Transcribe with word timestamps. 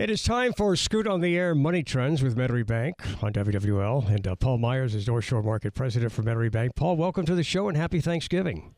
It 0.00 0.08
is 0.08 0.22
time 0.22 0.54
for 0.54 0.76
Scoot 0.76 1.06
on 1.06 1.20
the 1.20 1.36
Air 1.36 1.54
Money 1.54 1.82
Trends 1.82 2.22
with 2.22 2.34
Metairie 2.34 2.66
Bank 2.66 2.96
on 3.22 3.34
WWL. 3.34 4.08
And 4.08 4.26
uh, 4.26 4.34
Paul 4.34 4.56
Myers 4.56 4.94
is 4.94 5.06
North 5.06 5.26
Shore 5.26 5.42
Market 5.42 5.74
President 5.74 6.10
for 6.10 6.22
Metairie 6.22 6.50
Bank. 6.50 6.74
Paul, 6.74 6.96
welcome 6.96 7.26
to 7.26 7.34
the 7.34 7.42
show 7.42 7.68
and 7.68 7.76
happy 7.76 8.00
Thanksgiving. 8.00 8.74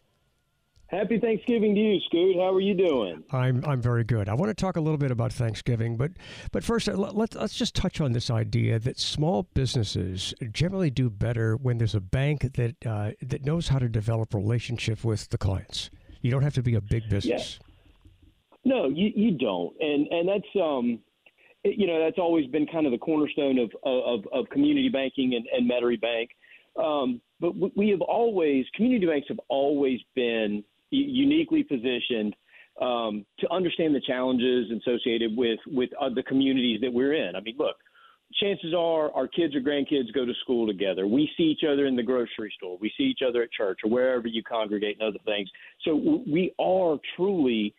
Happy 0.88 1.20
Thanksgiving 1.20 1.76
to 1.76 1.80
you, 1.80 2.00
Scoot. 2.06 2.34
How 2.38 2.52
are 2.52 2.60
you 2.60 2.74
doing? 2.74 3.22
I'm 3.30 3.64
I'm 3.64 3.80
very 3.80 4.02
good. 4.02 4.28
I 4.28 4.34
want 4.34 4.50
to 4.50 4.54
talk 4.60 4.74
a 4.74 4.80
little 4.80 4.98
bit 4.98 5.12
about 5.12 5.32
Thanksgiving, 5.32 5.96
but 5.96 6.10
but 6.50 6.64
first 6.64 6.88
uh, 6.88 6.96
let's 6.96 7.36
let's 7.36 7.54
just 7.54 7.76
touch 7.76 8.00
on 8.00 8.10
this 8.10 8.28
idea 8.28 8.80
that 8.80 8.98
small 8.98 9.44
businesses 9.54 10.34
generally 10.50 10.90
do 10.90 11.08
better 11.08 11.54
when 11.54 11.78
there's 11.78 11.94
a 11.94 12.00
bank 12.00 12.54
that 12.54 12.74
uh, 12.84 13.12
that 13.22 13.44
knows 13.44 13.68
how 13.68 13.78
to 13.78 13.88
develop 13.88 14.34
relationship 14.34 15.04
with 15.04 15.28
the 15.28 15.38
clients. 15.38 15.88
You 16.20 16.32
don't 16.32 16.42
have 16.42 16.54
to 16.54 16.64
be 16.64 16.74
a 16.74 16.80
big 16.80 17.08
business. 17.08 17.60
Yeah. 17.60 17.66
No, 18.64 18.88
you 18.88 19.12
you 19.14 19.38
don't, 19.38 19.72
and 19.80 20.08
and 20.08 20.28
that's 20.28 20.56
um, 20.60 20.98
you 21.64 21.86
know 21.86 22.02
that's 22.02 22.18
always 22.18 22.46
been 22.46 22.66
kind 22.66 22.86
of 22.86 22.92
the 22.92 22.98
cornerstone 22.98 23.58
of 23.58 23.70
of, 23.84 24.24
of 24.32 24.48
community 24.50 24.88
banking 24.88 25.34
and, 25.34 25.46
and 25.52 25.70
Metairie 25.70 26.00
Bank. 26.00 26.30
Um, 26.82 27.20
but 27.40 27.52
we 27.76 27.90
have 27.90 28.00
always 28.00 28.64
community 28.74 29.06
banks 29.06 29.28
have 29.28 29.40
always 29.48 30.00
been 30.14 30.64
uniquely 30.90 31.62
positioned 31.62 32.34
um, 32.80 33.26
to 33.38 33.50
understand 33.52 33.94
the 33.94 34.00
challenges 34.00 34.70
associated 34.70 35.36
with 35.36 35.58
with 35.66 35.90
uh, 36.00 36.08
the 36.14 36.22
communities 36.22 36.80
that 36.80 36.92
we're 36.92 37.14
in. 37.14 37.36
I 37.36 37.40
mean, 37.40 37.56
look, 37.58 37.76
chances 38.40 38.74
are 38.74 39.12
our 39.12 39.28
kids 39.28 39.54
or 39.54 39.60
grandkids 39.60 40.12
go 40.14 40.24
to 40.24 40.32
school 40.42 40.66
together. 40.66 41.06
We 41.06 41.30
see 41.36 41.44
each 41.44 41.64
other 41.68 41.86
in 41.86 41.96
the 41.96 42.02
grocery 42.02 42.52
store. 42.56 42.78
We 42.80 42.92
see 42.96 43.04
each 43.04 43.20
other 43.26 43.42
at 43.42 43.52
church 43.52 43.80
or 43.84 43.90
wherever 43.90 44.26
you 44.26 44.42
congregate 44.42 44.98
and 45.00 45.08
other 45.08 45.22
things. 45.24 45.50
So 45.84 46.22
we 46.26 46.54
are 46.58 46.96
truly 47.16 47.74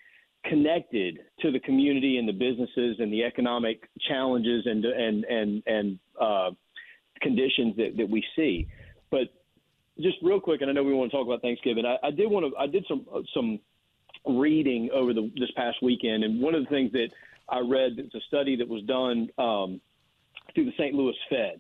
connected 0.46 1.20
to 1.42 1.52
the 1.52 1.60
community 1.60 2.18
and 2.18 2.28
the 2.28 2.34
businesses 2.34 2.98
and 3.00 3.12
the 3.12 3.24
economic 3.24 3.90
challenges 4.08 4.66
and 4.66 4.84
and 4.86 5.24
and 5.26 5.64
and 5.66 6.00
uh, 6.20 6.52
conditions 7.22 7.76
that, 7.78 7.96
that 7.98 8.10
we 8.10 8.24
see. 8.36 8.68
But 9.10 9.30
just 10.00 10.18
real 10.22 10.40
quick, 10.40 10.62
and 10.62 10.70
I 10.70 10.74
know 10.74 10.84
we 10.84 10.94
want 10.94 11.12
to 11.12 11.18
talk 11.18 11.26
about 11.26 11.42
Thanksgiving. 11.42 11.86
I, 11.86 12.08
I 12.08 12.12
did 12.12 12.30
want 12.30 12.46
to. 12.46 12.58
I 12.58 12.68
did 12.68 12.86
some 12.88 13.06
uh, 13.14 13.22
some 13.34 13.60
reading 14.26 14.90
over 14.94 15.14
the 15.14 15.32
this 15.36 15.52
past 15.56 15.78
weekend, 15.82 16.24
and 16.24 16.42
one 16.42 16.56
of 16.56 16.64
the 16.64 16.70
things 16.70 16.92
that 16.94 17.10
I 17.50 17.60
read 17.60 17.94
it's 17.98 18.16
a 18.16 18.22
study 18.28 18.56
that 18.58 18.68
was 18.68 18.84
done 18.84 19.30
um, 19.38 19.82
through 20.54 20.66
the 20.66 20.74
St. 20.78 20.94
Louis 20.94 21.16
Fed, 21.30 21.60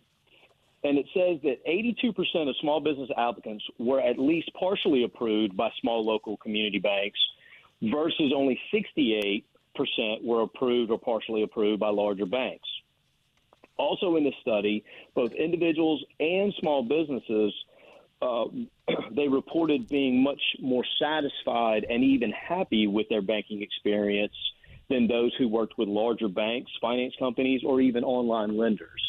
and 0.84 0.98
it 0.98 1.06
says 1.14 1.40
that 1.44 1.66
82% 1.68 2.50
of 2.50 2.56
small 2.62 2.80
business 2.80 3.10
applicants 3.18 3.64
were 3.80 4.02
at 4.02 4.20
least 4.20 4.52
partially 4.60 5.04
approved 5.04 5.56
by 5.56 5.70
small 5.82 6.06
local 6.06 6.38
community 6.38 6.80
banks, 6.80 7.20
versus 7.82 8.32
only 8.36 8.60
68% 8.74 9.44
were 10.24 10.42
approved 10.42 10.92
or 10.92 11.00
partially 11.00 11.44
approved 11.44 11.80
by 11.80 11.90
larger 11.90 12.26
banks. 12.26 12.68
Also, 13.78 14.16
in 14.18 14.24
this 14.24 14.36
study, 14.42 14.84
both 15.16 15.32
individuals 15.34 16.04
and 16.20 16.54
small 16.60 16.84
businesses 16.84 17.54
uh, 18.24 18.46
they 19.16 19.28
reported 19.28 19.88
being 19.90 20.24
much 20.24 20.42
more 20.62 20.84
satisfied 21.00 21.86
and 21.90 22.04
even 22.04 22.32
happy 22.32 22.88
with 22.88 23.08
their 23.10 23.22
banking 23.22 23.62
experience 23.62 24.34
than 24.90 25.08
those 25.08 25.34
who 25.38 25.48
worked 25.48 25.78
with 25.78 25.88
larger 25.88 26.28
banks, 26.28 26.72
finance 26.82 27.14
companies, 27.18 27.62
or 27.66 27.82
even 27.82 28.04
online 28.04 28.58
lenders. 28.58 29.02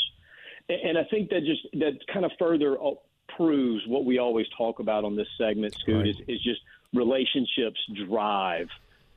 And 0.69 0.97
I 0.97 1.05
think 1.11 1.31
that 1.31 1.41
just 1.45 1.67
that 1.75 1.98
kind 2.12 2.25
of 2.25 2.33
further 2.39 2.81
uh, 2.81 2.92
proves 3.37 3.83
what 3.87 4.05
we 4.05 4.19
always 4.19 4.47
talk 4.57 4.79
about 4.79 5.05
on 5.05 5.17
this 5.17 5.29
segment, 5.37 5.75
Scoot, 5.75 5.97
right. 5.97 6.09
is, 6.09 6.17
is 6.27 6.42
just 6.42 6.61
relationships 6.95 7.81
drive 8.09 8.69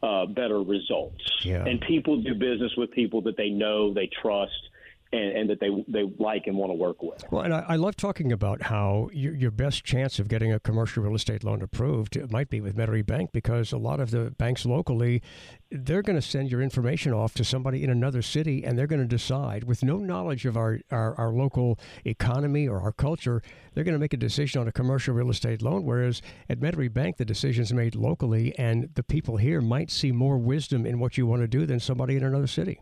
uh, 0.03 0.25
better 0.25 0.61
results. 0.61 1.23
Yeah. 1.43 1.65
And 1.65 1.81
people 1.81 2.17
do 2.21 2.33
business 2.35 2.75
with 2.75 2.91
people 2.91 3.21
that 3.21 3.37
they 3.37 3.49
know, 3.49 3.93
they 3.93 4.09
trust, 4.21 4.69
and, 5.11 5.37
and, 5.37 5.49
that 5.49 5.59
they 5.59 5.69
they 5.87 6.03
like 6.19 6.47
and 6.47 6.57
want 6.57 6.69
to 6.69 6.73
work 6.73 7.01
with. 7.01 7.23
Well, 7.31 7.43
and 7.43 7.53
I, 7.53 7.65
I 7.69 7.75
love 7.75 7.95
talking 7.95 8.31
about 8.31 8.63
how 8.63 9.09
your, 9.13 9.51
best 9.51 9.83
chance 9.83 10.19
of 10.19 10.27
getting 10.27 10.51
a 10.51 10.59
commercial 10.59 11.03
real 11.03 11.15
estate 11.15 11.43
loan 11.43 11.61
approved 11.61 12.17
might 12.31 12.49
be 12.49 12.61
with 12.61 12.75
Metairie 12.75 13.05
Bank 13.05 13.31
because 13.31 13.71
a 13.71 13.77
lot 13.77 13.99
of 13.99 14.11
the 14.11 14.31
banks 14.31 14.65
locally, 14.65 15.21
they're 15.71 16.01
going 16.01 16.17
to 16.17 16.21
send 16.21 16.51
your 16.51 16.61
information 16.61 17.13
off 17.13 17.33
to 17.35 17.43
somebody 17.43 17.83
in 17.83 17.89
another 17.89 18.21
city, 18.21 18.63
and 18.63 18.77
they're 18.77 18.87
going 18.87 19.01
to 19.01 19.07
decide 19.07 19.63
with 19.63 19.83
no 19.83 19.97
knowledge 19.97 20.45
of 20.45 20.57
our, 20.57 20.79
our, 20.91 21.15
our 21.15 21.31
local 21.31 21.79
economy 22.05 22.67
or 22.67 22.81
our 22.81 22.91
culture, 22.91 23.41
they're 23.73 23.83
going 23.83 23.93
to 23.93 23.99
make 23.99 24.13
a 24.13 24.17
decision 24.17 24.61
on 24.61 24.67
a 24.67 24.71
commercial 24.71 25.13
real 25.13 25.29
estate 25.29 25.61
loan. 25.61 25.83
Whereas 25.83 26.21
at 26.49 26.59
Metairie 26.59 26.93
Bank, 26.93 27.17
the 27.17 27.25
decision's 27.25 27.73
made 27.73 27.95
locally, 27.95 28.57
and 28.59 28.89
the 28.95 29.03
people 29.03 29.37
here 29.37 29.61
might 29.61 29.89
see 29.89 30.11
more 30.11 30.37
wisdom 30.37 30.85
in 30.85 30.99
what 30.99 31.17
you 31.17 31.25
want 31.25 31.41
to 31.41 31.47
do 31.47 31.65
than 31.65 31.79
somebody 31.79 32.15
in 32.15 32.23
another 32.23 32.47
city. 32.47 32.79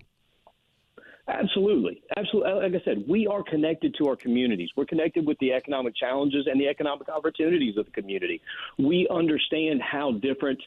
Absolutely. 1.28 2.04
Absolutely. 2.16 2.52
Like 2.52 2.82
I 2.82 2.86
said, 2.86 3.04
we 3.08 3.26
are 3.26 3.44
connected 3.44 3.96
to 3.98 4.08
our 4.08 4.16
communities. 4.16 4.70
We're 4.76 4.86
connected 4.86 5.26
with 5.26 5.38
the 5.40 5.54
economic 5.54 5.96
challenges 5.96 6.46
and 6.46 6.62
the 6.62 6.68
economic 6.68 7.10
opportunities 7.10 7.78
of 7.78 7.86
the 7.86 7.92
community. 7.92 8.42
We 8.78 9.08
understand 9.10 9.82
how 9.82 10.14
different, 10.22 10.62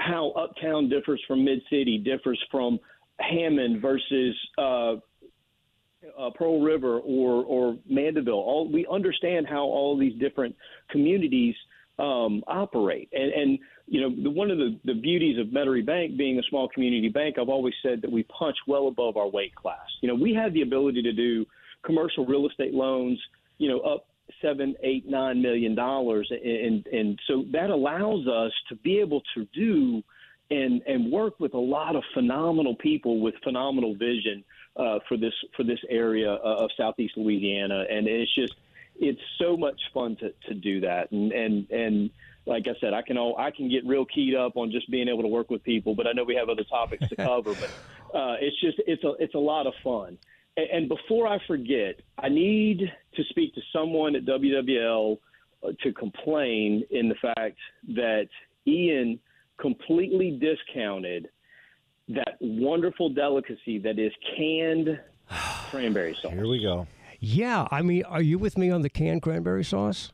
how 0.00 0.30
Uptown 0.32 0.90
differs 0.90 1.22
from 1.26 1.44
Mid 1.44 1.60
City, 1.70 1.96
differs 1.96 2.42
from 2.50 2.78
Hammond 3.18 3.80
versus 3.80 4.36
uh, 4.58 4.96
uh, 6.18 6.30
Pearl 6.34 6.60
River 6.60 6.98
or, 6.98 7.44
or 7.44 7.78
Mandeville. 7.88 8.34
All, 8.34 8.70
we 8.70 8.86
understand 8.90 9.46
how 9.48 9.62
all 9.62 9.96
these 9.98 10.18
different 10.20 10.54
communities 10.90 11.54
um, 11.98 12.42
operate. 12.46 13.08
And, 13.12 13.32
and 13.32 13.58
you 13.86 14.00
know, 14.00 14.22
the, 14.22 14.30
one 14.30 14.50
of 14.50 14.58
the, 14.58 14.78
the 14.84 14.94
beauties 14.94 15.38
of 15.38 15.48
Metairie 15.48 15.84
Bank 15.84 16.16
being 16.16 16.38
a 16.38 16.42
small 16.48 16.68
community 16.68 17.08
bank, 17.08 17.36
I've 17.38 17.48
always 17.48 17.74
said 17.82 18.02
that 18.02 18.10
we 18.10 18.24
punch 18.24 18.56
well 18.66 18.88
above 18.88 19.16
our 19.16 19.28
weight 19.28 19.54
class. 19.54 19.86
You 20.00 20.08
know, 20.08 20.14
we 20.14 20.34
have 20.34 20.52
the 20.52 20.62
ability 20.62 21.02
to 21.02 21.12
do 21.12 21.46
commercial 21.84 22.26
real 22.26 22.48
estate 22.48 22.72
loans, 22.72 23.20
you 23.58 23.68
know, 23.68 23.80
up 23.80 24.06
seven, 24.40 24.74
eight, 24.82 25.06
nine 25.06 25.42
million 25.42 25.74
dollars, 25.74 26.30
and 26.30 26.86
and 26.86 27.18
so 27.26 27.44
that 27.52 27.70
allows 27.70 28.26
us 28.26 28.52
to 28.68 28.76
be 28.76 28.98
able 28.98 29.22
to 29.34 29.46
do 29.54 30.02
and 30.50 30.82
and 30.86 31.12
work 31.12 31.38
with 31.40 31.54
a 31.54 31.58
lot 31.58 31.96
of 31.96 32.02
phenomenal 32.14 32.74
people 32.76 33.20
with 33.20 33.34
phenomenal 33.42 33.94
vision 33.94 34.42
uh, 34.76 34.98
for 35.08 35.16
this 35.16 35.32
for 35.56 35.62
this 35.62 35.78
area 35.90 36.30
of 36.30 36.70
Southeast 36.76 37.14
Louisiana, 37.16 37.84
and 37.90 38.06
it's 38.06 38.34
just 38.34 38.54
it's 38.96 39.20
so 39.38 39.56
much 39.56 39.80
fun 39.92 40.16
to 40.16 40.32
to 40.48 40.54
do 40.54 40.80
that, 40.80 41.10
and 41.12 41.32
and 41.32 41.70
and 41.70 42.10
like 42.46 42.66
I 42.68 42.74
said, 42.80 42.92
I 42.92 43.02
can 43.02 43.16
all, 43.16 43.36
I 43.38 43.50
can 43.50 43.68
get 43.70 43.86
real 43.86 44.04
keyed 44.04 44.34
up 44.34 44.56
on 44.56 44.70
just 44.70 44.90
being 44.90 45.08
able 45.08 45.22
to 45.22 45.28
work 45.28 45.50
with 45.50 45.62
people, 45.62 45.94
but 45.94 46.06
I 46.06 46.12
know 46.12 46.24
we 46.24 46.34
have 46.34 46.48
other 46.48 46.64
topics 46.64 47.08
to 47.08 47.16
cover. 47.16 47.54
but 47.54 47.70
uh, 48.14 48.36
it's 48.40 48.60
just 48.60 48.80
it's 48.86 49.02
a 49.04 49.12
it's 49.18 49.34
a 49.34 49.38
lot 49.38 49.66
of 49.66 49.74
fun. 49.82 50.18
And, 50.56 50.70
and 50.70 50.88
before 50.88 51.26
I 51.26 51.38
forget, 51.46 52.00
I 52.18 52.28
need 52.28 52.80
to 53.14 53.24
speak 53.30 53.54
to 53.54 53.60
someone 53.72 54.14
at 54.16 54.24
WWL 54.24 55.18
uh, 55.62 55.68
to 55.82 55.92
complain 55.92 56.84
in 56.90 57.08
the 57.08 57.14
fact 57.16 57.58
that 57.88 58.28
Ian 58.66 59.18
completely 59.58 60.32
discounted 60.32 61.28
that 62.08 62.36
wonderful 62.40 63.08
delicacy 63.08 63.78
that 63.78 63.98
is 63.98 64.12
canned 64.36 65.00
cranberry 65.70 66.16
sauce. 66.20 66.32
Here 66.32 66.46
we 66.46 66.60
go. 66.60 66.86
Yeah, 67.20 67.66
I 67.70 67.82
mean, 67.82 68.04
are 68.04 68.22
you 68.22 68.38
with 68.38 68.58
me 68.58 68.70
on 68.70 68.82
the 68.82 68.90
canned 68.90 69.22
cranberry 69.22 69.64
sauce? 69.64 70.12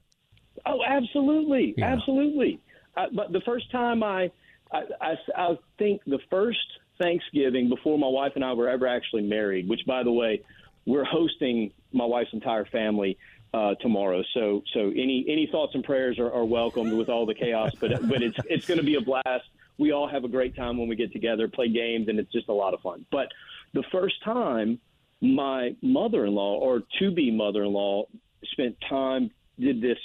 Oh, 0.67 0.81
absolutely, 0.87 1.75
yeah. 1.77 1.93
absolutely. 1.93 2.61
Uh, 2.97 3.07
but 3.15 3.33
the 3.33 3.41
first 3.41 3.71
time 3.71 4.03
I, 4.03 4.31
I, 4.73 4.83
I, 5.01 5.15
I 5.37 5.59
think 5.79 6.03
the 6.07 6.19
first 6.29 6.59
Thanksgiving 7.01 7.69
before 7.69 7.99
my 7.99 8.09
wife 8.09 8.33
and 8.35 8.45
I 8.45 8.53
were 8.53 8.69
ever 8.69 8.87
actually 8.87 9.23
married, 9.23 9.69
which 9.69 9.81
by 9.87 10.03
the 10.03 10.13
way, 10.13 10.43
we're 10.87 11.05
hosting 11.05 11.73
my 11.93 12.05
wife's 12.05 12.33
entire 12.33 12.67
family 12.67 13.19
uh, 13.53 13.75
tomorrow. 13.81 14.23
So 14.35 14.63
so 14.75 14.89
any 14.91 15.25
any 15.29 15.49
thoughts 15.51 15.75
and 15.75 15.83
prayers 15.83 16.19
are, 16.19 16.33
are 16.33 16.45
welcomed 16.45 16.93
with 16.93 17.09
all 17.09 17.27
the 17.27 17.35
chaos, 17.35 17.73
but 17.81 17.91
but 18.09 18.23
it's 18.23 18.39
it's 18.49 18.67
going 18.67 18.79
to 18.79 18.87
be 18.87 18.95
a 18.97 19.01
blast. 19.01 19.45
We 19.79 19.93
all 19.93 20.09
have 20.09 20.25
a 20.25 20.29
great 20.29 20.55
time 20.55 20.79
when 20.79 20.89
we 20.89 20.97
get 20.97 21.13
together, 21.13 21.49
play 21.49 21.69
games, 21.69 22.09
and 22.09 22.19
it's 22.19 22.31
just 22.31 22.49
a 22.49 22.53
lot 22.53 22.75
of 22.75 22.81
fun. 22.81 23.07
But 23.11 23.29
the 23.73 23.83
first 23.91 24.23
time 24.23 24.79
my 25.21 25.75
mother-in-law 25.83 26.59
or 26.59 26.83
to-be 26.99 27.31
mother-in-law 27.31 28.07
spent 28.53 28.77
time 28.89 29.31
did 29.59 29.81
this 29.81 29.99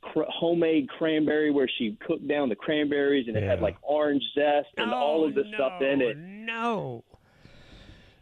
cr- 0.00 0.22
homemade 0.28 0.88
cranberry 0.88 1.50
where 1.50 1.68
she 1.78 1.96
cooked 2.06 2.26
down 2.26 2.48
the 2.48 2.56
cranberries 2.56 3.28
and 3.28 3.36
it 3.36 3.42
had 3.42 3.60
like 3.60 3.76
orange 3.82 4.22
zest 4.34 4.68
and 4.76 4.92
oh, 4.92 4.96
all 4.96 5.24
of 5.24 5.34
the 5.34 5.44
no, 5.44 5.54
stuff 5.54 5.82
in 5.82 6.00
it. 6.00 6.16
No. 6.16 7.04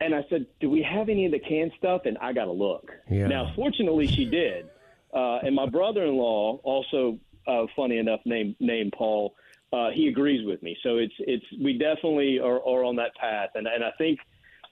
And 0.01 0.15
I 0.15 0.25
said, 0.29 0.47
"Do 0.61 0.69
we 0.69 0.83
have 0.83 1.09
any 1.09 1.25
of 1.25 1.33
the 1.33 1.39
canned 1.39 1.73
stuff?" 1.79 2.03
And 2.05 2.19
I 2.19 2.33
got 2.33 2.47
to 2.47 2.53
look. 2.53 2.91
Yeah. 3.11 3.29
Now, 3.29 3.53
fortunately, 3.55 4.07
she 4.07 4.25
did. 4.25 4.69
Uh, 5.15 5.39
and 5.39 5.55
my 5.55 5.67
brother-in-law, 5.67 6.61
also 6.65 7.19
uh, 7.47 7.67
funny 7.77 7.99
enough, 7.99 8.21
named 8.25 8.57
named 8.59 8.93
Paul, 8.93 9.35
uh, 9.73 9.91
he 9.91 10.09
agrees 10.09 10.45
with 10.45 10.63
me. 10.63 10.77
So 10.83 10.99
it's 10.99 11.15
it's 11.21 11.45
we 11.63 11.79
definitely 11.79 12.39
are, 12.41 12.59
are 12.59 12.85
on 12.85 12.97
that 12.97 13.15
path, 13.15 13.51
and 13.55 13.67
and 13.67 13.85
I 13.85 13.93
think 13.97 14.19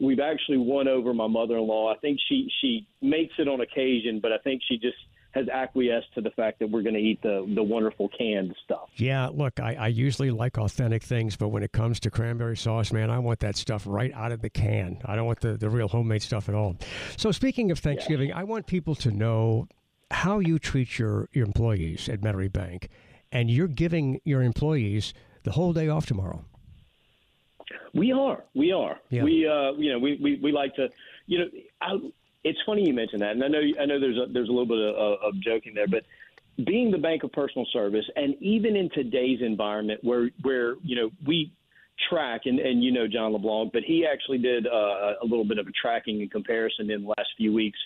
we've 0.02 0.20
actually 0.20 0.58
won 0.58 0.88
over 0.88 1.14
my 1.14 1.28
mother-in-law. 1.28 1.94
I 1.94 1.99
think 1.99 2.19
she 2.28 2.50
she 2.60 2.87
makes 3.00 3.34
it 3.38 3.49
on 3.49 3.60
occasion, 3.60 4.20
but 4.20 4.32
I 4.32 4.38
think 4.38 4.60
she 4.69 4.76
just 4.76 4.96
has 5.31 5.49
acquiesced 5.49 6.12
to 6.14 6.20
the 6.20 6.31
fact 6.32 6.58
that 6.58 6.70
we're 6.70 6.82
going 6.82 6.94
to 6.94 7.00
eat 7.00 7.22
the 7.22 7.50
the 7.54 7.62
wonderful 7.62 8.10
canned 8.16 8.54
stuff. 8.64 8.90
Yeah, 8.96 9.28
look, 9.28 9.60
I, 9.60 9.75
I 9.75 9.87
usually 9.87 10.31
like 10.31 10.58
authentic 10.58 11.02
things, 11.02 11.37
but 11.37 11.49
when 11.49 11.62
it 11.62 11.72
comes 11.72 12.00
to 12.00 12.10
cranberry 12.10 12.56
sauce, 12.56 12.93
man, 12.93 13.08
I 13.10 13.19
want 13.19 13.40
that 13.40 13.56
stuff 13.56 13.84
right 13.87 14.12
out 14.12 14.32
of 14.32 14.43
the 14.43 14.50
can. 14.50 14.99
I 15.06 15.16
don't 15.16 15.26
want 15.26 15.40
the, 15.40 15.56
the 15.56 15.70
real 15.70 15.88
homemade 15.88 16.22
stuff 16.22 16.48
at 16.48 16.55
all. 16.55 16.76
So 17.16 17.32
speaking 17.32 17.70
of 17.70 17.78
Thanksgiving, 17.78 18.28
yeah. 18.28 18.40
I 18.40 18.44
want 18.44 18.66
people 18.66 18.94
to 18.96 19.10
know 19.10 19.69
how 20.10 20.40
you 20.40 20.58
treat 20.58 20.98
your, 20.98 21.31
your 21.32 21.46
employees 21.46 22.08
at 22.10 22.20
Metairie 22.20 22.52
Bank, 22.52 22.90
and 23.31 23.50
you're 23.50 23.69
giving 23.69 24.20
your 24.25 24.43
employees 24.43 25.14
the 25.44 25.52
whole 25.52 25.72
day 25.72 25.88
off 25.88 26.05
tomorrow. 26.05 26.44
We 27.94 28.12
are. 28.12 28.44
We 28.55 28.73
are. 28.73 28.99
Yeah. 29.11 29.23
We 29.25 29.47
uh, 29.47 29.73
you 29.73 29.93
know, 29.93 29.99
we, 29.99 30.19
we, 30.21 30.39
we 30.43 30.53
like 30.53 30.75
to 30.77 30.89
you 31.27 31.39
know, 31.39 31.44
I, 31.81 31.99
it's 32.44 32.59
funny 32.67 32.87
you 32.87 32.94
mentioned 32.94 33.23
that, 33.23 33.33
and 33.33 33.44
I 33.44 33.49
know 33.49 33.61
I 33.81 33.87
know 33.87 34.00
there's 34.00 34.19
a, 34.19 34.33
there's 34.33 34.49
a 34.49 34.53
little 34.53 34.67
bit 34.67 34.79
of, 34.79 35.19
of 35.23 35.41
joking 35.41 35.75
there, 35.75 35.87
but 35.87 36.05
being 36.65 36.91
the 36.91 36.99
bank 36.99 37.23
of 37.23 37.33
personal 37.33 37.67
service, 37.73 38.05
and 38.17 38.35
even 38.41 38.77
in 38.77 38.91
today's 38.91 39.41
environment 39.41 40.00
where 40.03 40.31
where 40.43 40.75
you 40.83 40.97
know 40.97 41.11
we 41.27 41.53
track, 42.09 42.43
and, 42.47 42.59
and 42.59 42.83
you 42.83 42.93
know 42.93 43.06
John 43.06 43.33
LeBlanc, 43.33 43.73
but 43.73 43.83
he 43.85 44.06
actually 44.06 44.39
did 44.39 44.67
uh, 44.67 45.15
a 45.23 45.25
little 45.25 45.44
bit 45.44 45.59
of 45.59 45.67
a 45.67 45.73
tracking 45.73 46.21
and 46.21 46.31
comparison 46.31 46.91
in 46.91 47.03
the 47.03 47.09
last 47.09 47.29
few 47.37 47.53
weeks 47.53 47.79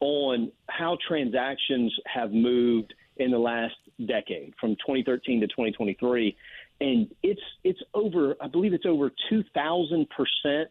on 0.00 0.50
how 0.68 0.96
transactions 1.06 1.92
have 2.06 2.32
moved 2.32 2.94
in 3.16 3.30
the 3.32 3.38
last 3.38 3.74
decade 4.06 4.54
from 4.60 4.70
2013 4.76 5.40
to 5.40 5.46
2023 5.48 6.36
and 6.80 7.08
it's 7.22 7.40
it's 7.64 7.80
over 7.94 8.36
i 8.40 8.46
believe 8.46 8.72
it's 8.72 8.86
over 8.86 9.10
2000 9.30 10.06
percent 10.10 10.70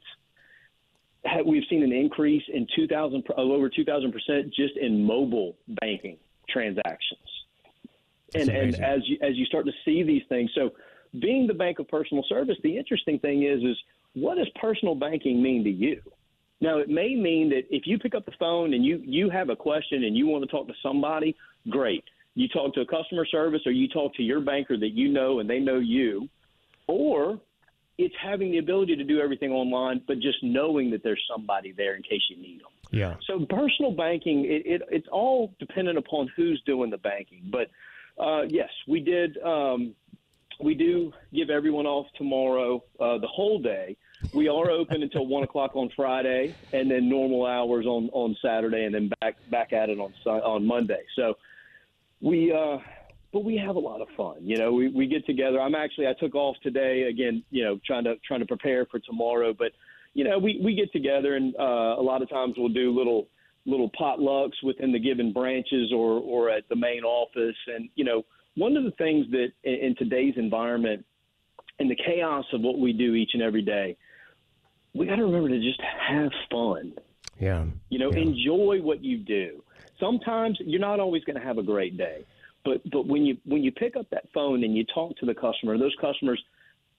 we've 1.46 1.64
seen 1.70 1.84
an 1.84 1.92
increase 1.92 2.44
in 2.54 2.68
2,000 2.76 3.24
over 3.36 3.70
2,000 3.70 4.12
percent 4.12 4.54
just 4.54 4.78
in 4.78 5.04
mobile 5.04 5.56
banking 5.82 6.18
transactions. 6.50 7.20
and, 8.34 8.50
and 8.50 8.76
as 8.76 9.02
you, 9.06 9.18
as 9.22 9.36
you 9.36 9.46
start 9.46 9.66
to 9.66 9.72
see 9.86 10.04
these 10.04 10.24
things, 10.30 10.50
so 10.56 10.72
being 11.20 11.48
the 11.48 11.54
bank 11.54 11.80
of 11.80 11.88
personal 11.88 12.24
service, 12.28 12.58
the 12.64 12.78
interesting 12.78 13.20
thing 13.20 13.44
is 13.44 13.62
is 13.64 13.78
what 14.14 14.36
does 14.36 14.50
personal 14.60 14.96
banking 14.96 15.42
mean 15.42 15.64
to 15.64 15.70
you? 15.70 16.02
Now, 16.60 16.80
it 16.80 16.90
may 16.90 17.16
mean 17.16 17.50
that 17.50 17.64
if 17.70 17.86
you 17.86 18.00
pick 18.00 18.16
up 18.16 18.26
the 18.26 18.32
phone 18.40 18.74
and 18.74 18.84
you 18.84 19.02
you 19.06 19.30
have 19.30 19.50
a 19.50 19.56
question 19.56 20.04
and 20.04 20.16
you 20.16 20.28
want 20.28 20.44
to 20.44 20.50
talk 20.50 20.68
to 20.68 20.74
somebody, 20.82 21.36
great. 21.70 22.04
You 22.38 22.48
talk 22.48 22.76
to 22.76 22.82
a 22.82 22.86
customer 22.86 23.26
service 23.26 23.62
or 23.66 23.72
you 23.72 23.88
talk 23.88 24.14
to 24.16 24.22
your 24.22 24.42
banker 24.42 24.78
that 24.78 24.92
you 24.92 25.10
know 25.10 25.40
and 25.40 25.50
they 25.50 25.58
know 25.58 25.80
you, 25.80 26.30
or 26.86 27.40
it's 27.98 28.14
having 28.22 28.52
the 28.52 28.60
ability 28.60 28.96
to 28.96 29.04
do 29.04 29.20
everything 29.20 29.52
online, 29.52 30.04
but 30.08 30.20
just 30.20 30.38
knowing 30.44 30.92
that 30.92 31.02
there's 31.02 31.24
somebody 31.28 31.72
there 31.72 31.96
in 31.96 32.04
case 32.04 32.22
you 32.30 32.38
need 32.38 32.60
them. 32.60 32.68
Yeah. 32.92 33.16
So 33.26 33.44
personal 33.50 33.92
banking, 33.92 34.46
it, 34.46 34.68
it 34.68 34.82
it's 34.92 35.08
all 35.12 35.52
dependent 35.58 35.98
upon 35.98 36.30
who's 36.36 36.62
doing 36.64 36.92
the 36.92 37.00
banking. 37.00 37.52
But 37.52 37.72
uh, 38.24 38.44
yes, 38.44 38.70
we 38.88 39.00
did. 39.00 39.40
Um, 39.40 39.96
we 40.62 40.76
do 40.76 41.12
give 41.34 41.50
everyone 41.50 41.88
off 41.88 42.06
tomorrow, 42.18 42.84
uh, 43.00 43.18
the 43.18 43.28
whole 43.28 43.60
day. 43.60 43.98
We 44.32 44.48
are 44.48 44.70
open 44.70 45.02
until 45.02 45.26
one 45.26 45.44
o'clock 45.44 45.76
on 45.76 45.90
Friday, 45.96 46.56
and 46.72 46.90
then 46.90 47.10
normal 47.10 47.48
hours 47.48 47.88
on 47.88 48.12
on 48.14 48.38
Saturday, 48.44 48.84
and 48.86 48.94
then 48.94 49.10
back 49.22 49.38
back 49.50 49.74
at 49.74 49.90
it 49.90 49.98
on 50.00 50.14
on 50.28 50.68
Monday. 50.68 51.02
So 51.16 51.34
we 52.22 52.52
uh, 52.52 52.78
but 53.34 53.44
we 53.44 53.58
have 53.58 53.76
a 53.76 53.80
lot 53.80 54.02
of 54.02 54.08
fun. 54.16 54.38
You 54.42 54.58
know, 54.58 54.72
we, 54.74 54.90
we 54.90 55.08
get 55.08 55.26
together. 55.26 55.60
I'm 55.60 55.76
actually 55.76 56.08
I 56.08 56.14
took 56.20 56.36
off 56.36 56.56
today 56.64 57.04
again. 57.04 57.44
You 57.52 57.64
know, 57.64 57.80
trying 57.86 58.06
to 58.06 58.16
trying 58.26 58.40
to 58.40 58.46
prepare 58.46 58.86
for 58.86 59.00
tomorrow. 59.00 59.54
But 59.58 59.72
you 60.14 60.24
know, 60.24 60.40
we 60.40 60.60
we 60.64 60.76
get 60.76 60.92
together 60.92 61.36
and 61.36 61.56
uh, 61.60 61.96
a 61.98 62.02
lot 62.02 62.22
of 62.22 62.30
times 62.30 62.56
we'll 62.58 62.70
do 62.70 62.98
little 62.98 63.28
little 63.66 63.92
potlucks 63.92 64.64
within 64.64 64.92
the 64.92 65.00
given 65.00 65.34
branches 65.34 65.92
or 65.94 66.20
or 66.20 66.50
at 66.50 66.68
the 66.70 66.76
main 66.76 67.04
office. 67.04 67.56
And 67.68 67.90
you 67.96 68.06
know, 68.06 68.26
one 68.56 68.78
of 68.78 68.84
the 68.84 68.92
things 68.92 69.28
that 69.32 69.50
in, 69.64 69.74
in 69.74 69.96
today's 69.96 70.34
environment 70.38 71.06
and 71.80 71.92
the 71.92 71.96
chaos 71.96 72.46
of 72.54 72.62
what 72.62 72.80
we 72.80 72.94
do 72.94 73.14
each 73.14 73.32
and 73.34 73.44
every 73.44 73.62
day, 73.62 73.98
we 74.96 75.06
got 75.06 75.18
to 75.18 75.24
remember 75.24 75.50
to 75.50 75.60
just 75.60 75.82
have 75.82 76.32
fun. 76.50 76.94
Yeah. 77.40 77.66
You 77.90 78.00
know, 78.00 78.12
yeah. 78.12 78.20
enjoy 78.20 78.80
what 78.82 79.04
you 79.04 79.18
do. 79.18 79.64
Sometimes 80.00 80.58
you're 80.60 80.80
not 80.80 81.00
always 81.00 81.24
going 81.24 81.40
to 81.40 81.46
have 81.46 81.58
a 81.58 81.64
great 81.64 81.98
day 81.98 82.26
but 82.68 82.82
but 82.90 83.08
when 83.08 83.26
you 83.26 83.38
when 83.46 83.64
you 83.64 83.72
pick 83.72 83.96
up 83.96 84.10
that 84.10 84.26
phone 84.34 84.64
and 84.64 84.76
you 84.76 84.84
talk 84.94 85.18
to 85.18 85.26
the 85.26 85.34
customer, 85.34 85.78
those 85.78 85.96
customers, 86.02 86.44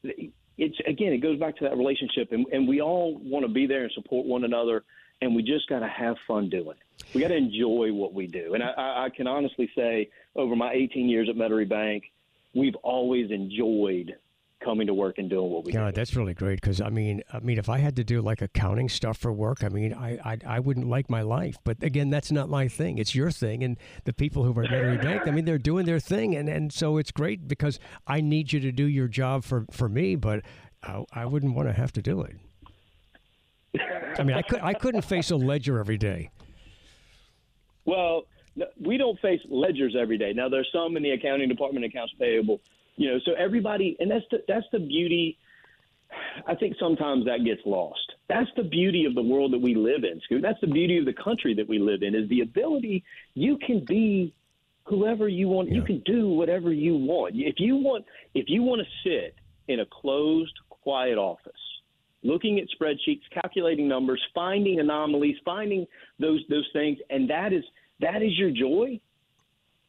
it's 0.03 0.77
again 0.87 1.13
it 1.13 1.19
goes 1.19 1.39
back 1.39 1.57
to 1.59 1.65
that 1.65 1.77
relationship, 1.77 2.33
and, 2.33 2.47
and 2.53 2.67
we 2.67 2.81
all 2.81 3.19
want 3.19 3.45
to 3.45 3.53
be 3.53 3.67
there 3.67 3.83
and 3.83 3.93
support 3.93 4.27
one 4.27 4.45
another, 4.45 4.85
and 5.21 5.37
we 5.37 5.43
just 5.43 5.69
got 5.69 5.81
to 5.81 5.89
have 5.89 6.17
fun 6.27 6.49
doing 6.49 6.71
it. 6.71 7.05
We 7.15 7.21
got 7.21 7.29
to 7.29 7.37
enjoy 7.37 7.93
what 7.93 8.15
we 8.15 8.27
do, 8.27 8.55
and 8.55 8.63
I, 8.63 9.05
I 9.05 9.09
can 9.15 9.27
honestly 9.27 9.71
say 9.77 10.09
over 10.35 10.57
my 10.57 10.73
18 10.73 11.07
years 11.09 11.29
at 11.29 11.37
Metairie 11.37 11.69
Bank, 11.69 12.05
we've 12.55 12.77
always 12.77 13.31
enjoyed 13.31 14.17
coming 14.61 14.87
to 14.87 14.95
work 14.95 15.19
and 15.19 15.31
doing 15.31 15.51
what 15.51 15.65
we 15.65 15.73
God, 15.73 15.95
do. 15.95 16.01
that's 16.01 16.17
really 16.17 16.35
great 16.35 16.61
because 16.61 16.81
I 16.81 16.91
mean, 16.91 17.23
I 17.33 17.41
mean, 17.41 17.59
if 17.59 17.69
I 17.69 17.79
had 17.79 17.97
to 17.97 18.05
do 18.05 18.21
like 18.21 18.43
accounting 18.43 18.89
stuff 18.89 19.19
for 19.19 19.33
work, 19.33 19.63
I 19.63 19.69
mean, 19.69 19.95
I, 19.95 20.19
I 20.25 20.39
I 20.47 20.61
wouldn't 20.61 20.89
like 20.89 21.09
my 21.09 21.23
life. 21.23 21.57
But 21.65 21.83
again, 21.83 22.11
that's 22.11 22.33
not 22.33 22.49
my 22.49 22.69
thing. 22.69 22.99
It's 22.99 23.15
your 23.15 23.31
thing, 23.31 23.63
and 23.63 23.77
the 24.05 24.13
people 24.13 24.45
who 24.45 24.59
are 24.59 24.65
at 24.65 24.71
Metairie 24.71 25.03
Bank, 25.03 25.23
I 25.27 25.31
mean, 25.31 25.45
they're 25.45 25.59
doing 25.59 25.87
their 25.87 26.01
thing, 26.01 26.35
and 26.35 26.49
and 26.49 26.73
so 26.73 26.97
it's 26.97 27.11
great 27.11 27.47
because 27.47 27.79
I 28.07 28.21
need 28.21 28.53
you 28.53 28.61
to 28.61 28.73
do 28.73 28.85
your 28.85 29.09
job 29.09 29.45
for 29.45 29.67
for 29.71 29.89
me, 29.89 30.17
but 30.17 30.43
I, 30.83 31.05
I 31.13 31.27
wouldn't 31.27 31.55
want 31.55 31.69
to 31.69 31.73
have 31.75 31.93
to 31.93 32.03
do 32.03 32.23
it. 32.23 32.37
I 34.19 34.23
mean, 34.23 34.37
I 34.37 34.43
could 34.43 34.61
I 34.61 34.75
couldn't 34.75 35.03
face 35.03 35.31
a 35.31 35.37
ledger 35.37 35.79
every 35.79 35.99
day. 35.99 36.31
Well, 37.85 38.25
we 38.81 38.99
don't 38.99 39.19
face 39.21 39.41
ledgers 39.49 39.97
every 39.99 40.19
day. 40.19 40.33
Now, 40.35 40.49
there's 40.49 40.69
some 40.73 40.97
in 40.97 41.03
the 41.03 41.11
accounting 41.11 41.49
department, 41.49 41.85
accounts 41.85 42.13
payable 42.19 42.61
you 42.99 43.09
know, 43.09 43.19
so 43.25 43.33
everybody, 43.39 43.97
and 44.01 44.11
that's 44.11 44.25
the 44.31 44.43
that's 44.49 44.67
the 44.73 44.81
beauty. 44.81 45.39
I 46.47 46.55
think 46.55 46.75
sometimes 46.81 47.25
that 47.27 47.45
gets 47.45 47.61
lost. 47.65 48.13
That's 48.29 48.51
the 48.57 48.65
beauty 48.65 49.05
of 49.05 49.15
the 49.15 49.23
world 49.23 49.53
that 49.53 49.61
we 49.61 49.75
live 49.75 50.05
in, 50.05 50.21
Scoot. 50.25 50.43
That's 50.43 50.61
the 50.61 50.67
beauty 50.67 50.99
of 50.99 51.05
the 51.05 51.13
country 51.13 51.55
that 51.55 51.69
we 51.69 51.79
live 51.79 52.03
in 52.03 52.15
is 52.15 52.29
the 52.29 52.41
ability 52.41 53.05
you 53.35 53.57
can 53.59 53.85
be 53.85 54.35
whoever 54.85 55.29
you 55.29 55.49
want. 55.49 55.69
Yeah. 55.69 55.77
You 55.77 55.83
can 55.83 56.03
do 56.07 56.29
whatever 56.31 56.73
you 56.73 56.97
want. 56.97 57.35
If 57.37 57.57
you 57.59 57.77
want, 57.77 58.05
if 58.35 58.47
you 58.49 58.63
want 58.63 58.83
to 58.83 59.09
sit 59.09 59.37
in 59.69 59.81
a 59.81 59.87
closed, 59.87 60.55
quiet 60.69 61.19
office, 61.19 61.53
looking 62.25 62.59
at 62.59 62.67
spreadsheets, 62.81 63.23
calculating 63.33 63.87
numbers, 63.87 64.21
finding 64.35 64.81
anomalies, 64.81 65.37
finding 65.45 65.87
those 66.19 66.43
those 66.51 66.69
things, 66.73 66.99
and 67.11 67.31
that 67.31 67.53
is 67.53 67.63
that 68.01 68.23
is 68.23 68.37
your 68.37 68.51
joy 68.51 68.99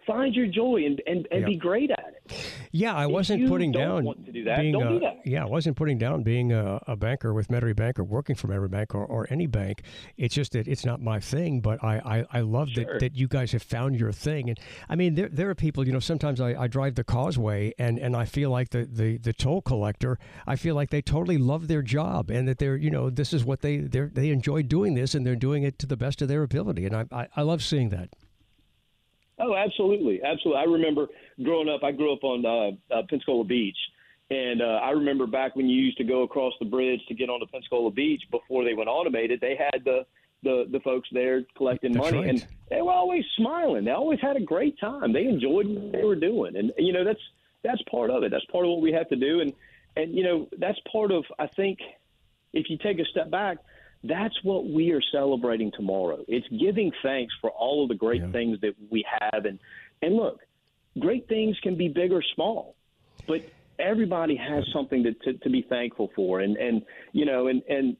find 0.09 0.35
your 0.35 0.47
joy 0.47 0.83
and, 0.85 1.01
and, 1.05 1.27
and 1.31 1.45
be 1.45 1.55
great 1.55 1.91
at 1.91 2.15
it. 2.15 2.45
Yeah, 2.71 2.95
I 2.95 3.07
wasn't 3.07 3.47
putting 3.47 3.71
down 3.71 4.03
do 4.03 4.31
being 4.31 4.71
don't 4.71 4.87
a, 4.87 4.89
do 4.89 4.99
that. 4.99 5.21
Yeah, 5.25 5.43
I 5.43 5.47
wasn't 5.47 5.77
putting 5.77 5.97
down 5.97 6.23
being 6.23 6.51
a, 6.51 6.79
a 6.87 6.95
banker 6.95 7.33
with 7.33 7.47
Metairie 7.47 7.75
Bank 7.75 7.99
or 7.99 8.03
working 8.03 8.35
for 8.35 8.47
Metairie 8.47 8.69
Bank 8.69 8.93
or, 8.93 9.05
or 9.05 9.27
any 9.29 9.47
bank. 9.47 9.83
It's 10.17 10.35
just 10.35 10.51
that 10.53 10.67
it's 10.67 10.85
not 10.85 11.01
my 11.01 11.19
thing, 11.19 11.61
but 11.61 11.83
I, 11.83 12.25
I, 12.31 12.39
I 12.39 12.41
love 12.41 12.69
sure. 12.69 12.85
that, 12.85 12.99
that 12.99 13.15
you 13.15 13.27
guys 13.27 13.51
have 13.51 13.63
found 13.63 13.99
your 13.99 14.11
thing. 14.11 14.49
And 14.49 14.59
I 14.87 14.95
mean, 14.95 15.15
there, 15.15 15.29
there 15.29 15.49
are 15.49 15.55
people, 15.55 15.85
you 15.85 15.93
know, 15.93 15.99
sometimes 15.99 16.39
I, 16.39 16.63
I 16.63 16.67
drive 16.67 16.95
the 16.95 17.03
causeway 17.03 17.73
and, 17.79 17.99
and 17.99 18.15
I 18.15 18.25
feel 18.25 18.49
like 18.49 18.69
the, 18.69 18.85
the, 18.85 19.17
the 19.17 19.33
toll 19.33 19.61
collector, 19.61 20.19
I 20.45 20.55
feel 20.55 20.75
like 20.75 20.89
they 20.89 21.01
totally 21.01 21.37
love 21.37 21.67
their 21.67 21.81
job 21.81 22.29
and 22.29 22.47
that 22.47 22.59
they're, 22.59 22.77
you 22.77 22.91
know, 22.91 23.09
this 23.09 23.33
is 23.33 23.43
what 23.43 23.61
they, 23.61 23.77
they 23.77 24.29
enjoy 24.29 24.63
doing 24.63 24.93
this 24.93 25.15
and 25.15 25.25
they're 25.25 25.35
doing 25.35 25.63
it 25.63 25.79
to 25.79 25.87
the 25.87 25.97
best 25.97 26.21
of 26.21 26.27
their 26.27 26.43
ability. 26.43 26.85
And 26.85 26.95
I, 26.95 27.05
I, 27.11 27.27
I 27.37 27.41
love 27.41 27.63
seeing 27.63 27.89
that. 27.89 28.09
Oh, 29.39 29.55
absolutely, 29.55 30.21
absolutely. 30.23 30.61
I 30.61 30.65
remember 30.65 31.07
growing 31.43 31.69
up. 31.69 31.83
I 31.83 31.91
grew 31.91 32.13
up 32.13 32.23
on 32.23 32.45
uh, 32.45 32.93
uh, 32.93 33.03
Pensacola 33.09 33.45
Beach, 33.45 33.77
and 34.29 34.61
uh, 34.61 34.79
I 34.83 34.91
remember 34.91 35.27
back 35.27 35.55
when 35.55 35.67
you 35.67 35.81
used 35.81 35.97
to 35.97 36.03
go 36.03 36.23
across 36.23 36.53
the 36.59 36.65
bridge 36.65 36.99
to 37.07 37.13
get 37.13 37.29
onto 37.29 37.45
Pensacola 37.45 37.91
Beach 37.91 38.21
before 38.31 38.63
they 38.63 38.73
went 38.73 38.89
automated. 38.89 39.39
They 39.39 39.55
had 39.57 39.83
the 39.85 40.05
the 40.43 40.65
the 40.71 40.79
folks 40.81 41.09
there 41.11 41.43
collecting 41.55 41.93
that's 41.93 42.05
money, 42.05 42.17
right. 42.19 42.29
and 42.29 42.47
they 42.69 42.81
were 42.81 42.91
always 42.91 43.23
smiling. 43.37 43.85
They 43.85 43.91
always 43.91 44.19
had 44.21 44.35
a 44.35 44.41
great 44.41 44.79
time. 44.79 45.13
They 45.13 45.25
enjoyed 45.25 45.67
what 45.67 45.91
they 45.93 46.03
were 46.03 46.15
doing, 46.15 46.55
and 46.55 46.71
you 46.77 46.93
know 46.93 47.03
that's 47.03 47.21
that's 47.63 47.81
part 47.89 48.09
of 48.09 48.23
it. 48.23 48.31
That's 48.31 48.45
part 48.45 48.65
of 48.65 48.71
what 48.71 48.81
we 48.81 48.91
have 48.91 49.07
to 49.09 49.15
do, 49.15 49.39
and 49.41 49.53
and 49.95 50.13
you 50.13 50.23
know 50.23 50.49
that's 50.57 50.79
part 50.91 51.11
of. 51.11 51.23
I 51.39 51.47
think 51.47 51.79
if 52.53 52.69
you 52.69 52.77
take 52.77 52.99
a 52.99 53.05
step 53.05 53.31
back 53.31 53.57
that's 54.03 54.35
what 54.43 54.65
we 54.65 54.91
are 54.91 55.01
celebrating 55.11 55.71
tomorrow. 55.71 56.23
It's 56.27 56.47
giving 56.47 56.91
thanks 57.03 57.33
for 57.41 57.49
all 57.49 57.83
of 57.83 57.89
the 57.89 57.95
great 57.95 58.21
yeah. 58.21 58.31
things 58.31 58.59
that 58.61 58.75
we 58.89 59.05
have. 59.19 59.45
And, 59.45 59.59
and 60.01 60.15
look, 60.15 60.39
great 60.97 61.27
things 61.27 61.57
can 61.61 61.75
be 61.75 61.89
big 61.89 62.11
or 62.11 62.23
small, 62.35 62.75
but 63.27 63.41
everybody 63.77 64.35
has 64.35 64.65
something 64.73 65.03
to, 65.03 65.13
to, 65.13 65.33
to 65.39 65.49
be 65.49 65.61
thankful 65.63 66.11
for. 66.15 66.39
And, 66.39 66.55
and, 66.57 66.81
you 67.11 67.25
know, 67.25 67.47
and, 67.47 67.61
and 67.67 67.97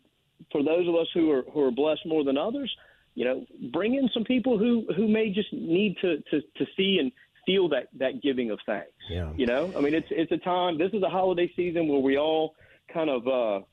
for 0.51 0.63
those 0.63 0.87
of 0.87 0.95
us 0.95 1.07
who 1.13 1.31
are, 1.31 1.43
who 1.51 1.63
are 1.63 1.71
blessed 1.71 2.05
more 2.05 2.23
than 2.23 2.37
others, 2.37 2.73
you 3.15 3.25
know, 3.25 3.45
bring 3.73 3.95
in 3.95 4.09
some 4.13 4.23
people 4.23 4.57
who, 4.57 4.87
who 4.95 5.07
may 5.07 5.29
just 5.31 5.51
need 5.51 5.97
to, 6.01 6.17
to, 6.31 6.41
to 6.57 6.65
see 6.77 6.99
and 7.01 7.11
feel 7.45 7.67
that, 7.69 7.87
that 7.97 8.21
giving 8.21 8.51
of 8.51 8.59
thanks. 8.65 8.91
Yeah. 9.09 9.31
You 9.35 9.47
know, 9.47 9.73
I 9.75 9.81
mean, 9.81 9.93
it's, 9.93 10.07
it's 10.11 10.31
a 10.31 10.37
time, 10.37 10.77
this 10.77 10.93
is 10.93 11.03
a 11.03 11.09
holiday 11.09 11.51
season 11.55 11.89
where 11.89 11.99
we 11.99 12.17
all 12.17 12.55
kind 12.93 13.09
of, 13.09 13.27
uh, 13.27 13.65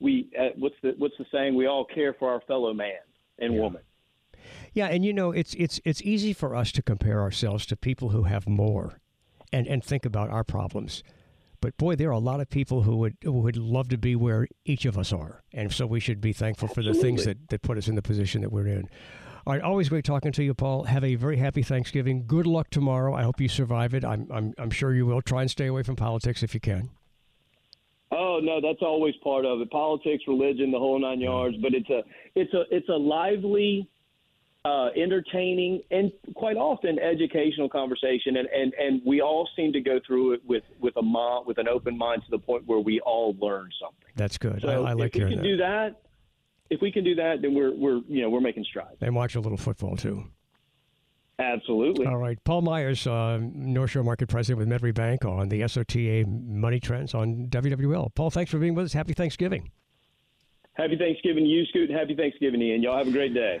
we 0.00 0.30
uh, 0.38 0.48
what's 0.56 0.74
the 0.82 0.94
what's 0.98 1.16
the 1.18 1.26
saying? 1.32 1.54
We 1.54 1.66
all 1.66 1.84
care 1.84 2.14
for 2.14 2.30
our 2.30 2.40
fellow 2.42 2.72
man 2.72 2.98
and 3.38 3.54
yeah. 3.54 3.60
woman. 3.60 3.82
Yeah, 4.72 4.86
and 4.86 5.04
you 5.04 5.12
know, 5.12 5.32
it's 5.32 5.54
it's 5.54 5.80
it's 5.84 6.02
easy 6.02 6.32
for 6.32 6.54
us 6.54 6.72
to 6.72 6.82
compare 6.82 7.20
ourselves 7.20 7.66
to 7.66 7.76
people 7.76 8.10
who 8.10 8.24
have 8.24 8.48
more, 8.48 9.00
and 9.52 9.66
and 9.66 9.82
think 9.82 10.04
about 10.04 10.30
our 10.30 10.44
problems. 10.44 11.02
But 11.60 11.76
boy, 11.78 11.96
there 11.96 12.10
are 12.10 12.12
a 12.12 12.18
lot 12.18 12.40
of 12.40 12.50
people 12.50 12.82
who 12.82 12.96
would 12.96 13.16
who 13.22 13.32
would 13.32 13.56
love 13.56 13.88
to 13.88 13.98
be 13.98 14.14
where 14.14 14.46
each 14.64 14.84
of 14.84 14.98
us 14.98 15.12
are, 15.12 15.42
and 15.52 15.72
so 15.72 15.86
we 15.86 16.00
should 16.00 16.20
be 16.20 16.32
thankful 16.32 16.68
for 16.68 16.82
the 16.82 16.94
things 16.94 17.24
that 17.24 17.48
that 17.48 17.62
put 17.62 17.78
us 17.78 17.88
in 17.88 17.94
the 17.94 18.02
position 18.02 18.42
that 18.42 18.52
we're 18.52 18.66
in. 18.66 18.88
All 19.46 19.52
right, 19.52 19.62
always 19.62 19.88
great 19.88 20.04
talking 20.04 20.32
to 20.32 20.42
you, 20.42 20.54
Paul. 20.54 20.84
Have 20.84 21.04
a 21.04 21.14
very 21.14 21.36
happy 21.36 21.62
Thanksgiving. 21.62 22.26
Good 22.26 22.46
luck 22.46 22.68
tomorrow. 22.68 23.14
I 23.14 23.22
hope 23.22 23.40
you 23.40 23.48
survive 23.48 23.94
it. 23.94 24.04
I'm 24.04 24.28
I'm 24.30 24.52
I'm 24.58 24.70
sure 24.70 24.94
you 24.94 25.06
will. 25.06 25.22
Try 25.22 25.42
and 25.42 25.50
stay 25.50 25.66
away 25.66 25.82
from 25.82 25.96
politics 25.96 26.42
if 26.42 26.52
you 26.52 26.60
can. 26.60 26.90
Oh 28.36 28.40
no, 28.40 28.60
that's 28.60 28.82
always 28.82 29.14
part 29.22 29.44
of 29.44 29.60
it. 29.60 29.70
Politics, 29.70 30.24
religion, 30.26 30.70
the 30.70 30.78
whole 30.78 30.98
nine 31.00 31.20
yards. 31.20 31.56
But 31.62 31.74
it's 31.74 31.88
a 31.90 32.02
it's 32.34 32.52
a 32.52 32.62
it's 32.70 32.88
a 32.88 32.96
lively 32.96 33.88
uh, 34.64 34.88
entertaining 34.96 35.80
and 35.90 36.10
quite 36.34 36.56
often 36.56 36.98
educational 36.98 37.68
conversation, 37.68 38.36
and, 38.36 38.48
and, 38.48 38.74
and 38.74 39.00
we 39.06 39.20
all 39.20 39.48
seem 39.54 39.72
to 39.72 39.80
go 39.80 40.00
through 40.06 40.32
it 40.32 40.40
with 40.44 40.64
with 40.80 40.96
a 40.96 41.02
mind, 41.02 41.46
with 41.46 41.58
an 41.58 41.68
open 41.68 41.96
mind 41.96 42.22
to 42.24 42.30
the 42.30 42.38
point 42.38 42.66
where 42.66 42.80
we 42.80 43.00
all 43.00 43.36
learn 43.40 43.70
something. 43.80 44.08
That's 44.16 44.38
good. 44.38 44.60
So 44.62 44.84
I, 44.84 44.90
I 44.90 44.92
like 44.94 45.14
if 45.14 45.22
we 45.22 45.30
can 45.30 45.38
that. 45.38 45.44
do 45.44 45.56
that, 45.58 46.02
if 46.70 46.80
we 46.80 46.90
can 46.90 47.04
do 47.04 47.14
that, 47.14 47.42
then 47.42 47.54
we're 47.54 47.74
we're 47.74 48.00
you 48.08 48.22
know 48.22 48.30
we're 48.30 48.40
making 48.40 48.64
strides. 48.64 48.96
And 49.00 49.14
watch 49.14 49.36
a 49.36 49.40
little 49.40 49.58
football 49.58 49.96
too. 49.96 50.24
Absolutely. 51.38 52.06
All 52.06 52.16
right, 52.16 52.42
Paul 52.44 52.62
Myers, 52.62 53.06
uh, 53.06 53.38
North 53.42 53.90
Shore 53.90 54.02
Market 54.02 54.28
President 54.28 54.58
with 54.58 54.68
Metairie 54.68 54.94
Bank 54.94 55.24
on 55.24 55.48
the 55.50 55.60
SOTA 55.68 56.26
Money 56.26 56.80
Trends 56.80 57.14
on 57.14 57.48
WWL. 57.48 58.14
Paul, 58.14 58.30
thanks 58.30 58.50
for 58.50 58.58
being 58.58 58.74
with 58.74 58.86
us. 58.86 58.92
Happy 58.94 59.12
Thanksgiving. 59.12 59.70
Happy 60.72 60.96
Thanksgiving 60.96 61.44
to 61.44 61.48
you, 61.48 61.64
Scoot. 61.66 61.90
Happy 61.90 62.14
Thanksgiving, 62.14 62.62
Ian. 62.62 62.82
Y'all 62.82 62.96
have 62.96 63.08
a 63.08 63.12
great 63.12 63.34
day. 63.34 63.60